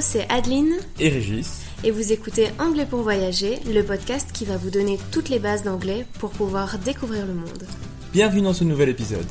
C'est 0.00 0.30
Adeline 0.30 0.74
et 1.00 1.08
Régis. 1.08 1.64
et 1.82 1.90
vous 1.90 2.12
écoutez 2.12 2.48
Anglais 2.60 2.86
pour 2.88 3.00
voyager, 3.00 3.58
le 3.66 3.82
podcast 3.82 4.30
qui 4.32 4.44
va 4.44 4.56
vous 4.56 4.70
donner 4.70 4.96
toutes 5.10 5.28
les 5.28 5.40
bases 5.40 5.64
d'anglais 5.64 6.06
pour 6.20 6.30
pouvoir 6.30 6.78
découvrir 6.78 7.26
le 7.26 7.34
monde. 7.34 7.64
Bienvenue 8.12 8.42
dans 8.42 8.52
ce 8.52 8.62
nouvel 8.62 8.90
épisode. 8.90 9.26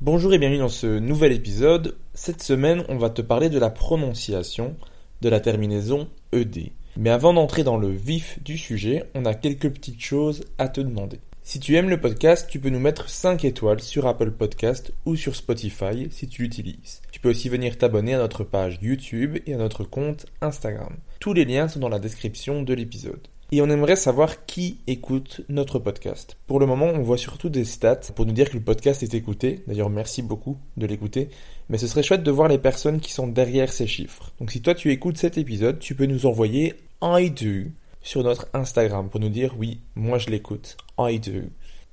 Bonjour 0.00 0.32
et 0.32 0.38
bienvenue 0.38 0.60
dans 0.60 0.68
ce 0.68 0.98
nouvel 0.98 1.32
épisode. 1.32 1.96
Cette 2.14 2.42
semaine, 2.42 2.84
on 2.88 2.98
va 2.98 3.10
te 3.10 3.22
parler 3.22 3.48
de 3.48 3.58
la 3.58 3.70
prononciation 3.70 4.76
de 5.22 5.28
la 5.28 5.40
terminaison 5.40 6.06
ED. 6.32 6.70
Mais 6.96 7.10
avant 7.10 7.34
d'entrer 7.34 7.64
dans 7.64 7.78
le 7.78 7.90
vif 7.90 8.38
du 8.44 8.56
sujet, 8.56 9.10
on 9.14 9.24
a 9.24 9.34
quelques 9.34 9.70
petites 9.70 10.02
choses 10.02 10.44
à 10.58 10.68
te 10.68 10.80
demander. 10.80 11.18
Si 11.44 11.58
tu 11.58 11.74
aimes 11.74 11.90
le 11.90 12.00
podcast, 12.00 12.46
tu 12.48 12.60
peux 12.60 12.68
nous 12.68 12.78
mettre 12.78 13.08
5 13.08 13.44
étoiles 13.44 13.80
sur 13.80 14.06
Apple 14.06 14.30
Podcast 14.30 14.92
ou 15.06 15.16
sur 15.16 15.34
Spotify 15.34 16.06
si 16.10 16.28
tu 16.28 16.42
l'utilises. 16.42 17.02
Tu 17.10 17.18
peux 17.18 17.30
aussi 17.30 17.48
venir 17.48 17.76
t'abonner 17.76 18.14
à 18.14 18.18
notre 18.18 18.44
page 18.44 18.78
YouTube 18.80 19.38
et 19.46 19.54
à 19.54 19.56
notre 19.56 19.82
compte 19.82 20.26
Instagram. 20.40 20.96
Tous 21.18 21.32
les 21.32 21.44
liens 21.44 21.66
sont 21.66 21.80
dans 21.80 21.88
la 21.88 21.98
description 21.98 22.62
de 22.62 22.72
l'épisode. 22.72 23.26
Et 23.50 23.60
on 23.60 23.68
aimerait 23.68 23.96
savoir 23.96 24.46
qui 24.46 24.78
écoute 24.86 25.40
notre 25.48 25.80
podcast. 25.80 26.36
Pour 26.46 26.60
le 26.60 26.66
moment, 26.66 26.86
on 26.86 27.02
voit 27.02 27.18
surtout 27.18 27.48
des 27.48 27.64
stats 27.64 28.12
pour 28.14 28.24
nous 28.24 28.32
dire 28.32 28.48
que 28.48 28.56
le 28.56 28.62
podcast 28.62 29.02
est 29.02 29.12
écouté. 29.12 29.64
D'ailleurs, 29.66 29.90
merci 29.90 30.22
beaucoup 30.22 30.58
de 30.76 30.86
l'écouter. 30.86 31.28
Mais 31.68 31.76
ce 31.76 31.88
serait 31.88 32.04
chouette 32.04 32.22
de 32.22 32.30
voir 32.30 32.46
les 32.46 32.58
personnes 32.58 33.00
qui 33.00 33.12
sont 33.12 33.26
derrière 33.26 33.72
ces 33.72 33.88
chiffres. 33.88 34.32
Donc 34.38 34.52
si 34.52 34.62
toi 34.62 34.76
tu 34.76 34.92
écoutes 34.92 35.18
cet 35.18 35.38
épisode, 35.38 35.80
tu 35.80 35.96
peux 35.96 36.06
nous 36.06 36.24
envoyer 36.24 36.74
I 37.02 37.30
do 37.30 37.72
sur 38.02 38.22
notre 38.22 38.48
Instagram 38.52 39.08
pour 39.08 39.20
nous 39.20 39.28
dire 39.28 39.54
oui, 39.58 39.80
moi 39.94 40.18
je 40.18 40.30
l'écoute. 40.30 40.76
I 40.98 41.18
do. 41.18 41.48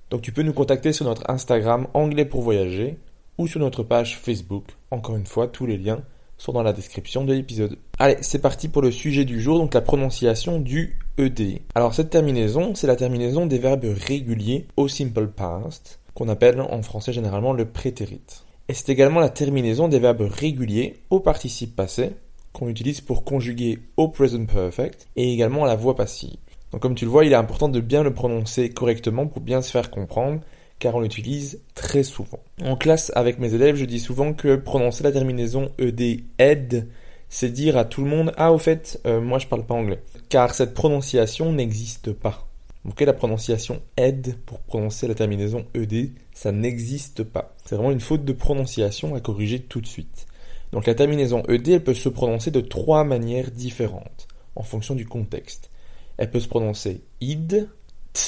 Donc 0.10 0.22
tu 0.22 0.32
peux 0.32 0.42
nous 0.42 0.54
contacter 0.54 0.92
sur 0.92 1.06
notre 1.06 1.30
Instagram 1.30 1.88
Anglais 1.94 2.26
pour 2.26 2.42
voyager 2.42 2.98
ou 3.38 3.48
sur 3.48 3.60
notre 3.60 3.84
page 3.84 4.18
Facebook. 4.18 4.66
Encore 4.92 5.16
une 5.16 5.26
fois, 5.26 5.48
tous 5.48 5.66
les 5.66 5.78
liens 5.78 6.02
sont 6.38 6.54
dans 6.54 6.64
la 6.64 6.74
description 6.74 7.26
de 7.26 7.34
l'épisode. 7.34 7.78
Allez, 8.00 8.18
c'est 8.22 8.40
parti 8.40 8.70
pour 8.70 8.82
le 8.82 8.92
sujet 8.92 9.26
du 9.26 9.42
jour, 9.42 9.60
donc 9.60 9.74
la 9.74 9.82
prononciation 9.82 10.60
du 10.60 10.98
ED. 11.18 11.62
Alors 11.76 11.94
cette 11.94 12.10
terminaison, 12.10 12.74
c'est 12.76 12.88
la 12.88 12.96
terminaison 12.96 13.46
des 13.46 13.60
verbes 13.60 13.94
réguliers 14.08 14.68
au 14.78 14.88
simple 14.88 15.28
past, 15.28 16.00
qu'on 16.14 16.30
appelle 16.30 16.62
en 16.62 16.82
français 16.82 17.14
généralement 17.14 17.54
le 17.54 17.66
prétérit. 17.66 18.22
Et 18.68 18.74
c'est 18.74 18.90
également 18.90 19.20
la 19.20 19.30
terminaison 19.30 19.88
des 19.88 20.00
verbes 20.00 20.28
réguliers 20.30 21.02
au 21.10 21.20
participe 21.20 21.76
passé, 21.76 22.12
qu'on 22.54 22.68
utilise 22.68 23.02
pour 23.02 23.24
conjuguer 23.24 23.80
au 23.98 24.08
present 24.08 24.46
perfect, 24.46 25.08
et 25.16 25.34
également 25.34 25.66
à 25.66 25.68
la 25.68 25.76
voix 25.76 25.96
passive. 25.96 26.38
Donc 26.72 26.82
comme 26.82 26.96
tu 26.96 27.06
le 27.06 27.12
vois, 27.12 27.26
il 27.26 27.32
est 27.32 27.36
important 27.36 27.70
de 27.70 27.80
bien 27.80 28.04
le 28.04 28.14
prononcer 28.14 28.70
correctement 28.70 29.28
pour 29.28 29.42
bien 29.42 29.62
se 29.62 29.72
faire 29.72 29.90
comprendre, 29.90 30.42
car 30.78 30.96
on 30.96 31.02
l'utilise 31.02 31.60
très 31.76 32.04
souvent. 32.04 32.40
En 32.64 32.76
classe, 32.76 33.12
avec 33.16 33.40
mes 33.40 33.54
élèves, 33.54 33.76
je 33.76 33.86
dis 33.86 34.00
souvent 34.00 34.34
que 34.34 34.56
prononcer 34.56 35.04
la 35.04 35.12
terminaison 35.12 35.72
ed, 35.78 36.24
ed, 36.38 36.88
c'est 37.28 37.50
dire 37.50 37.78
à 37.78 37.86
tout 37.86 38.04
le 38.04 38.10
monde 38.10 38.34
ah 38.38 38.52
au 38.52 38.58
fait, 38.58 39.00
euh, 39.06 39.22
moi 39.22 39.40
je 39.40 39.48
parle 39.48 39.66
pas 39.66 39.76
anglais, 39.76 40.02
car 40.30 40.54
cette 40.54 40.74
prononciation 40.74 41.52
n'existe 41.52 42.14
pas. 42.14 42.48
Ok, 42.88 43.02
la 43.02 43.14
prononciation 43.14 43.82
ed 43.98 44.36
pour 44.46 44.60
prononcer 44.60 45.08
la 45.08 45.14
terminaison 45.14 45.66
ed, 45.76 46.12
ça 46.34 46.52
n'existe 46.52 47.24
pas. 47.24 47.56
C'est 47.66 47.76
vraiment 47.76 47.92
une 47.92 48.00
faute 48.00 48.24
de 48.24 48.34
prononciation 48.34 49.16
à 49.16 49.20
corriger 49.20 49.60
tout 49.60 49.82
de 49.82 49.86
suite. 49.86 50.28
Donc 50.72 50.86
la 50.86 50.96
terminaison 50.96 51.44
ed, 51.48 51.68
elle 51.68 51.84
peut 51.84 51.94
se 51.94 52.10
prononcer 52.10 52.52
de 52.52 52.62
trois 52.62 53.04
manières 53.04 53.52
différentes 53.52 54.28
en 54.56 54.64
fonction 54.64 54.96
du 54.96 55.06
contexte. 55.06 55.70
Elle 56.18 56.32
peut 56.32 56.40
se 56.40 56.48
prononcer 56.48 57.02
id, 57.22 57.70
t 58.14 58.22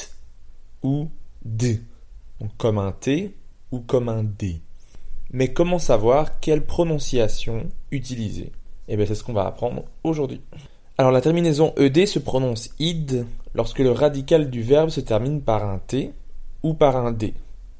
ou 0.83 1.09
d 1.43 1.81
comme 2.57 2.77
un 2.77 2.91
T 2.91 3.35
ou 3.71 3.79
comme 3.79 4.09
un 4.09 4.23
D. 4.23 4.61
Mais 5.31 5.53
comment 5.53 5.79
savoir 5.79 6.39
quelle 6.39 6.65
prononciation 6.65 7.69
utiliser? 7.91 8.51
Eh 8.87 8.97
bien, 8.97 9.05
c'est 9.05 9.15
ce 9.15 9.23
qu'on 9.23 9.33
va 9.33 9.45
apprendre 9.45 9.83
aujourd'hui. 10.03 10.41
Alors, 10.97 11.11
la 11.11 11.21
terminaison 11.21 11.73
ED 11.77 12.05
se 12.05 12.19
prononce 12.19 12.69
id 12.79 13.25
lorsque 13.53 13.79
le 13.79 13.91
radical 13.91 14.49
du 14.49 14.61
verbe 14.61 14.89
se 14.89 14.99
termine 14.99 15.41
par 15.41 15.67
un 15.67 15.79
T 15.79 16.13
ou 16.63 16.73
par 16.73 16.97
un 16.97 17.11
D. 17.11 17.33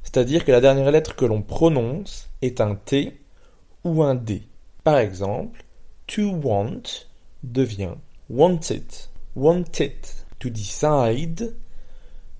C'est-à-dire 0.04 0.46
que 0.46 0.52
la 0.52 0.62
dernière 0.62 0.92
lettre 0.92 1.16
que 1.16 1.26
l'on 1.26 1.42
prononce 1.42 2.30
est 2.42 2.62
un 2.62 2.76
T 2.76 3.18
ou 3.84 4.04
un 4.04 4.16
D. 4.16 4.44
Par 4.84 4.97
exemple, 4.97 5.64
to 6.08 6.30
want 6.30 7.08
devient 7.44 7.97
wanted, 8.30 8.86
wanted. 9.36 9.96
To 10.40 10.50
decide 10.50 11.53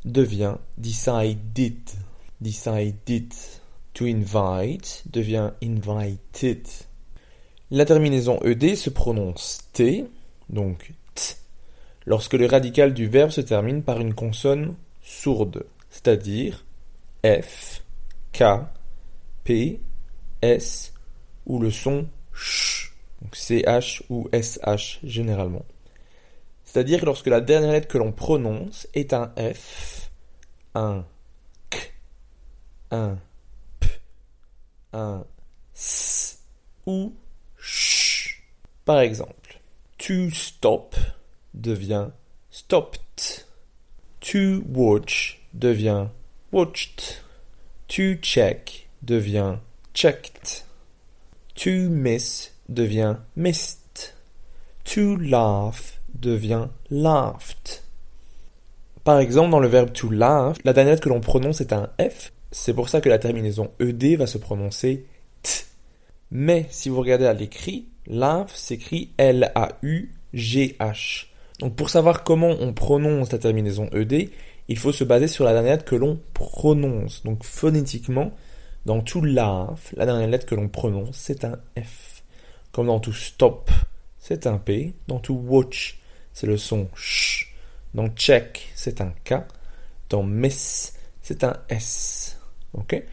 devient 0.04 0.58
decided 0.76 1.92
decided. 2.42 3.34
To 3.94 4.06
invite 4.06 5.04
devient 5.12 5.52
invited. 5.62 6.66
La 7.70 7.86
terminaison 7.86 8.40
ed 8.40 8.76
se 8.76 8.90
prononce 8.90 9.60
t, 9.74 10.06
donc 10.50 10.94
t, 11.14 11.36
lorsque 12.06 12.34
le 12.34 12.46
radical 12.46 12.94
du 12.94 13.08
verbe 13.08 13.30
se 13.32 13.42
termine 13.42 13.84
par 13.84 14.00
une 14.00 14.14
consonne 14.14 14.76
sourde, 15.02 15.66
c'est-à-dire 15.90 16.66
f, 17.24 17.84
k, 18.32 18.44
p, 19.44 19.80
s 20.42 20.94
ou 21.46 21.60
le 21.60 21.70
son 21.70 22.08
ch, 22.42 22.92
ch 23.34 24.04
ou 24.10 24.28
sh 24.34 25.00
généralement. 25.04 25.66
C'est-à-dire 26.64 27.06
lorsque 27.06 27.28
la 27.28 27.42
dernière 27.42 27.72
lettre 27.72 27.88
que 27.88 27.98
l'on 27.98 28.12
prononce 28.12 28.88
est 28.94 29.14
un 29.14 29.34
f, 29.38 30.12
un 30.74 31.06
un 32.92 33.18
p, 33.80 33.88
un 34.94 35.26
s 35.74 36.44
ou 36.86 37.14
ch. 37.58 38.44
Par 38.86 39.00
exemple, 39.00 39.60
to 39.98 40.30
stop 40.32 40.96
devient 41.54 42.10
stopped. 42.50 43.46
To 44.22 44.64
watch 44.68 45.42
devient 45.54 46.10
watched. 46.52 47.24
To 47.90 48.16
check 48.22 48.88
devient 49.02 49.60
checked. 49.94 50.64
To 51.56 51.90
miss 51.90 52.52
devient 52.70 53.18
missed. 53.36 54.16
To 54.86 55.18
laugh 55.18 56.00
devient 56.14 56.68
laughed. 56.90 57.82
Par 59.04 59.20
exemple, 59.20 59.52
dans 59.52 59.60
le 59.60 59.68
verbe 59.68 59.92
to 59.92 60.10
laugh, 60.10 60.58
la 60.64 60.74
dernière 60.74 61.00
que 61.00 61.10
l'on 61.10 61.22
prononce 61.22 61.62
est 61.62 61.74
un 61.74 61.90
F. 62.00 62.32
C'est 62.52 62.74
pour 62.74 62.90
ça 62.90 63.02
que 63.02 63.10
la 63.10 63.20
terminaison 63.20 63.72
ED 63.80 64.18
va 64.18 64.28
se 64.28 64.38
prononcer 64.38 65.06
T. 65.42 65.50
Mais 66.32 66.68
si 66.70 66.90
vous 66.90 67.00
regardez 67.00 67.26
à 67.26 67.34
l'écrit, 67.34 67.88
laugh 68.08 68.50
s'écrit 68.54 69.10
L-A-U-G-H. 69.18 69.66
Donc 71.60 71.76
pour 71.76 71.90
savoir 71.90 72.24
comment 72.24 72.56
on 72.60 72.74
prononce 72.74 73.32
la 73.32 73.38
terminaison 73.38 73.90
ED, 73.94 74.30
il 74.68 74.78
faut 74.78 74.92
se 74.92 75.04
baser 75.04 75.28
sur 75.28 75.46
la 75.46 75.54
dernière 75.54 75.84
que 75.84 75.96
l'on 75.96 76.20
prononce. 76.34 77.24
Donc 77.24 77.44
phonétiquement, 77.44 78.32
dans 78.86 79.02
to 79.02 79.22
laugh, 79.22 79.94
la 79.96 80.06
dernière 80.06 80.28
lettre 80.28 80.46
que 80.46 80.56
l'on 80.56 80.68
prononce, 80.68 81.16
c'est 81.16 81.46
un 81.46 81.60
F. 81.78 82.24
Comme 82.72 82.88
dans 82.88 83.00
to 83.00 83.12
stop, 83.12 83.70
c'est 84.18 84.48
un 84.48 84.58
P. 84.58 84.94
Dans 85.08 85.20
to 85.20 85.34
watch, 85.34 86.00
c'est 86.34 86.48
le 86.48 86.58
son 86.58 86.88
ch. 86.96 87.54
Dans 87.94 88.08
check, 88.10 88.72
c'est 88.76 89.02
un 89.02 89.14
K. 89.24 89.36
Dans 90.10 90.24
miss, 90.24 90.98
c'est 91.22 91.44
un 91.44 91.58
S. 91.70 92.40
Ok? 92.74 93.04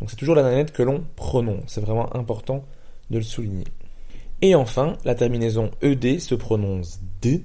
Donc 0.00 0.10
c'est 0.10 0.16
toujours 0.16 0.34
la 0.34 0.42
dernière 0.42 0.60
lettre 0.60 0.72
que 0.72 0.82
l'on 0.82 1.04
prononce. 1.16 1.64
C'est 1.66 1.80
vraiment 1.80 2.14
important 2.16 2.64
de 3.10 3.18
le 3.18 3.24
souligner. 3.24 3.66
Et 4.40 4.54
enfin, 4.54 4.96
la 5.04 5.14
terminaison 5.14 5.70
ED 5.82 6.20
se 6.20 6.34
prononce 6.36 7.00
D, 7.20 7.44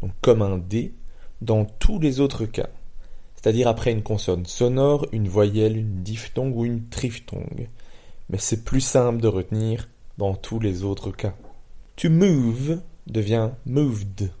donc 0.00 0.12
comme 0.22 0.40
un 0.40 0.56
D, 0.56 0.94
dans 1.42 1.66
tous 1.66 1.98
les 1.98 2.20
autres 2.20 2.46
cas. 2.46 2.68
C'est-à-dire 3.46 3.68
après 3.68 3.92
une 3.92 4.02
consonne 4.02 4.44
sonore, 4.44 5.06
une 5.12 5.28
voyelle, 5.28 5.76
une 5.76 6.02
diphtongue 6.02 6.56
ou 6.56 6.64
une 6.64 6.88
triphtongue. 6.88 7.68
Mais 8.28 8.38
c'est 8.38 8.64
plus 8.64 8.80
simple 8.80 9.20
de 9.20 9.28
retenir 9.28 9.88
dans 10.18 10.34
tous 10.34 10.58
les 10.58 10.82
autres 10.82 11.12
cas. 11.12 11.36
To 11.94 12.10
move 12.10 12.80
devient 13.06 13.50
moved. 13.64 14.32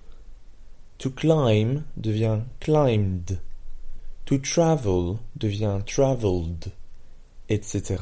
To 0.98 1.10
climb 1.10 1.84
devient 1.96 2.40
climbed. 2.58 3.38
To 4.24 4.38
travel 4.38 5.18
devient 5.36 5.78
traveled, 5.86 6.72
etc. 7.48 7.98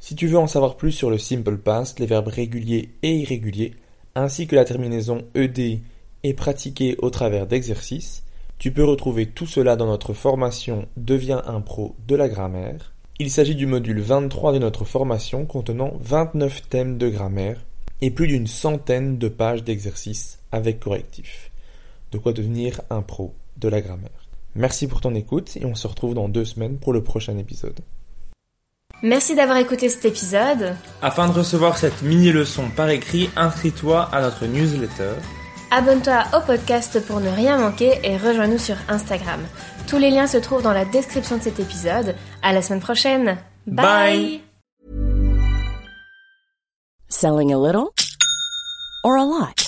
Si 0.00 0.16
tu 0.16 0.26
veux 0.26 0.38
en 0.38 0.48
savoir 0.48 0.76
plus 0.76 0.90
sur 0.90 1.10
le 1.10 1.18
simple 1.18 1.58
past, 1.58 2.00
les 2.00 2.06
verbes 2.06 2.26
réguliers 2.26 2.90
et 3.04 3.18
irréguliers, 3.18 3.76
ainsi 4.16 4.48
que 4.48 4.56
la 4.56 4.64
terminaison 4.64 5.24
ed 5.36 5.80
et 6.24 6.34
pratiquée 6.34 6.96
au 6.98 7.10
travers 7.10 7.46
d'exercices, 7.46 8.24
tu 8.58 8.72
peux 8.72 8.84
retrouver 8.84 9.26
tout 9.26 9.46
cela 9.46 9.76
dans 9.76 9.86
notre 9.86 10.12
formation 10.12 10.88
Deviens 10.96 11.42
un 11.46 11.60
pro 11.60 11.94
de 12.06 12.16
la 12.16 12.28
grammaire. 12.28 12.92
Il 13.20 13.30
s'agit 13.30 13.54
du 13.54 13.66
module 13.66 14.00
23 14.00 14.52
de 14.52 14.58
notre 14.58 14.84
formation 14.84 15.46
contenant 15.46 15.92
29 16.00 16.68
thèmes 16.68 16.98
de 16.98 17.08
grammaire 17.08 17.64
et 18.00 18.10
plus 18.10 18.26
d'une 18.26 18.46
centaine 18.46 19.18
de 19.18 19.28
pages 19.28 19.64
d'exercices 19.64 20.38
avec 20.52 20.80
correctifs 20.80 21.50
de 22.12 22.18
quoi 22.18 22.32
devenir 22.32 22.80
un 22.90 23.02
pro 23.02 23.34
de 23.56 23.68
la 23.68 23.80
grammaire. 23.80 24.28
Merci 24.54 24.86
pour 24.86 25.00
ton 25.00 25.14
écoute 25.14 25.56
et 25.56 25.64
on 25.64 25.74
se 25.74 25.86
retrouve 25.86 26.14
dans 26.14 26.28
deux 26.28 26.44
semaines 26.44 26.78
pour 26.78 26.92
le 26.92 27.02
prochain 27.02 27.36
épisode. 27.36 27.80
Merci 29.02 29.36
d'avoir 29.36 29.58
écouté 29.58 29.88
cet 29.88 30.04
épisode. 30.06 30.74
Afin 31.02 31.28
de 31.28 31.32
recevoir 31.32 31.78
cette 31.78 32.02
mini-leçon 32.02 32.70
par 32.74 32.88
écrit, 32.90 33.30
inscris-toi 33.36 34.02
à 34.10 34.20
notre 34.22 34.46
newsletter. 34.46 35.12
Abonne-toi 35.70 36.24
au 36.34 36.40
podcast 36.40 36.98
pour 37.06 37.20
ne 37.20 37.28
rien 37.28 37.58
manquer 37.58 37.98
et 38.02 38.16
rejoins-nous 38.16 38.58
sur 38.58 38.76
Instagram. 38.88 39.40
Tous 39.86 39.98
les 39.98 40.10
liens 40.10 40.26
se 40.26 40.38
trouvent 40.38 40.62
dans 40.62 40.72
la 40.72 40.86
description 40.86 41.36
de 41.36 41.42
cet 41.42 41.60
épisode. 41.60 42.14
À 42.42 42.52
la 42.52 42.62
semaine 42.62 42.80
prochaine. 42.80 43.36
Bye. 43.66 44.40
Selling 47.08 47.52
a 47.52 47.58
little 47.58 47.92
or 49.04 49.16
a 49.16 49.24
lot? 49.24 49.67